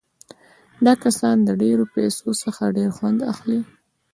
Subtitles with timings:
[0.85, 3.59] دا کسان له ډېرو پیسو څخه ډېر خوند اخلي